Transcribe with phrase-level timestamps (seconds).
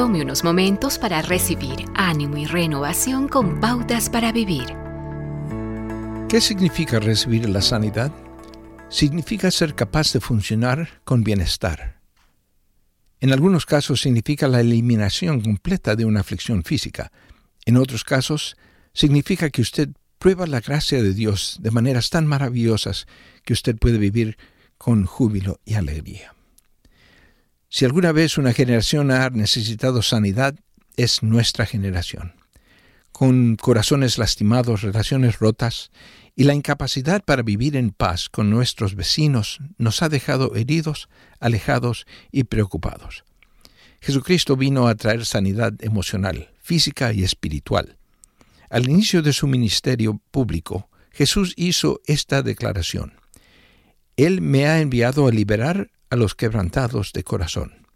[0.00, 4.64] Tome unos momentos para recibir ánimo y renovación con pautas para vivir.
[6.26, 8.10] ¿Qué significa recibir la sanidad?
[8.88, 12.00] Significa ser capaz de funcionar con bienestar.
[13.20, 17.12] En algunos casos significa la eliminación completa de una aflicción física.
[17.66, 18.56] En otros casos
[18.94, 23.06] significa que usted prueba la gracia de Dios de maneras tan maravillosas
[23.44, 24.38] que usted puede vivir
[24.78, 26.32] con júbilo y alegría.
[27.72, 30.56] Si alguna vez una generación ha necesitado sanidad,
[30.96, 32.34] es nuestra generación.
[33.12, 35.92] Con corazones lastimados, relaciones rotas
[36.34, 42.06] y la incapacidad para vivir en paz con nuestros vecinos nos ha dejado heridos, alejados
[42.32, 43.24] y preocupados.
[44.00, 47.98] Jesucristo vino a traer sanidad emocional, física y espiritual.
[48.68, 53.12] Al inicio de su ministerio público, Jesús hizo esta declaración.
[54.16, 57.86] Él me ha enviado a liberar a los quebrantados de corazón.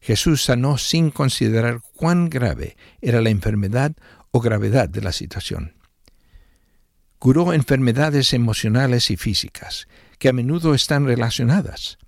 [0.00, 3.92] Jesús sanó sin considerar cuán grave era la enfermedad
[4.30, 5.74] o gravedad de la situación.
[7.18, 11.98] Curó enfermedades emocionales y físicas, que a menudo están relacionadas.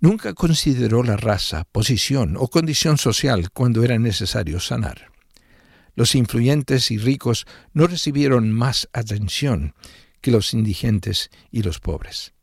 [0.00, 5.12] Nunca consideró la raza, posición o condición social cuando era necesario sanar.
[5.94, 9.74] Los influyentes y ricos no recibieron más atención
[10.20, 12.34] que los indigentes y los pobres.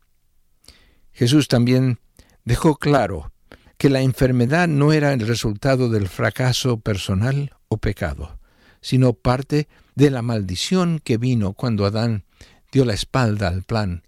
[1.12, 2.00] Jesús también
[2.44, 3.32] dejó claro
[3.76, 8.38] que la enfermedad no era el resultado del fracaso personal o pecado,
[8.80, 12.24] sino parte de la maldición que vino cuando Adán
[12.72, 14.02] dio la espalda al plan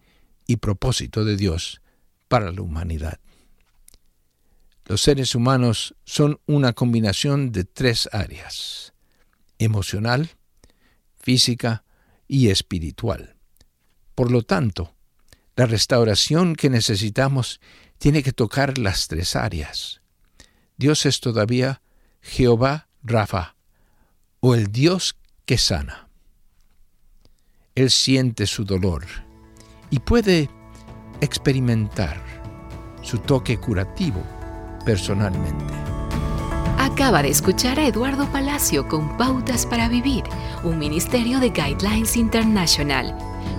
[0.46, 1.80] y propósito de Dios
[2.28, 3.18] para la humanidad.
[4.84, 8.92] Los seres humanos son una combinación de tres áreas,
[9.58, 10.30] emocional,
[11.18, 11.84] física
[12.28, 13.36] y espiritual.
[14.14, 14.95] Por lo tanto,
[15.56, 17.60] la restauración que necesitamos
[17.98, 20.02] tiene que tocar las tres áreas.
[20.76, 21.80] Dios es todavía
[22.20, 23.56] Jehová Rafa,
[24.40, 26.08] o el Dios que sana.
[27.74, 29.04] Él siente su dolor
[29.90, 30.50] y puede
[31.20, 32.20] experimentar
[33.02, 34.22] su toque curativo
[34.84, 35.72] personalmente.
[36.78, 40.24] Acaba de escuchar a Eduardo Palacio con Pautas para Vivir,
[40.64, 43.35] un ministerio de Guidelines International